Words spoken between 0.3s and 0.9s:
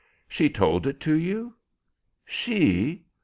told